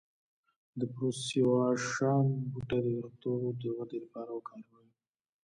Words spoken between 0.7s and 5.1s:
د پرسیاوشان بوټی د ویښتو د ودې لپاره وکاروئ